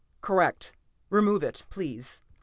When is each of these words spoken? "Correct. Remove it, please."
"Correct. 0.21 0.73
Remove 1.11 1.43
it, 1.43 1.63
please." 1.69 2.23